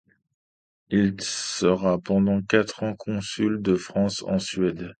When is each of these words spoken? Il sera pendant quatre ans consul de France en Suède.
Il 0.89 1.15
sera 1.21 1.99
pendant 1.99 2.41
quatre 2.41 2.81
ans 2.81 2.95
consul 2.95 3.61
de 3.61 3.75
France 3.75 4.23
en 4.23 4.39
Suède. 4.39 4.89